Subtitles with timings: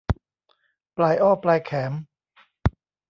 [0.97, 1.93] ปลายอ้อปลายแขม